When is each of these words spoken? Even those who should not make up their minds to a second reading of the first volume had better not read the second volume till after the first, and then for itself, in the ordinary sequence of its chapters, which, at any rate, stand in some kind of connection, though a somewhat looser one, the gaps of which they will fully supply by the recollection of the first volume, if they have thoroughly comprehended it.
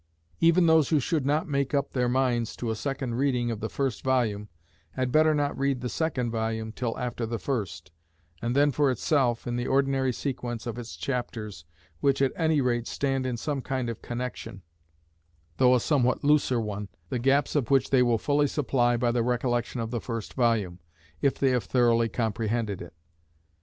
Even 0.39 0.65
those 0.65 0.89
who 0.89 0.99
should 0.99 1.27
not 1.27 1.47
make 1.47 1.75
up 1.75 1.91
their 1.93 2.09
minds 2.09 2.55
to 2.55 2.71
a 2.71 2.75
second 2.75 3.13
reading 3.13 3.51
of 3.51 3.59
the 3.59 3.69
first 3.69 4.03
volume 4.03 4.49
had 4.93 5.11
better 5.11 5.35
not 5.35 5.55
read 5.55 5.79
the 5.81 5.89
second 5.89 6.31
volume 6.31 6.71
till 6.71 6.97
after 6.97 7.23
the 7.23 7.37
first, 7.37 7.91
and 8.41 8.55
then 8.55 8.71
for 8.71 8.89
itself, 8.89 9.45
in 9.45 9.57
the 9.57 9.67
ordinary 9.67 10.11
sequence 10.11 10.65
of 10.65 10.79
its 10.79 10.95
chapters, 10.95 11.65
which, 11.99 12.19
at 12.19 12.31
any 12.35 12.61
rate, 12.61 12.87
stand 12.87 13.27
in 13.27 13.37
some 13.37 13.61
kind 13.61 13.89
of 13.91 14.01
connection, 14.01 14.63
though 15.57 15.75
a 15.75 15.79
somewhat 15.79 16.23
looser 16.23 16.59
one, 16.59 16.89
the 17.09 17.19
gaps 17.19 17.55
of 17.55 17.69
which 17.69 17.91
they 17.91 18.01
will 18.01 18.17
fully 18.17 18.47
supply 18.47 18.97
by 18.97 19.11
the 19.11 19.21
recollection 19.21 19.79
of 19.79 19.91
the 19.91 20.01
first 20.01 20.33
volume, 20.33 20.79
if 21.21 21.35
they 21.37 21.51
have 21.51 21.65
thoroughly 21.65 22.09
comprehended 22.09 22.81
it. 22.81 22.95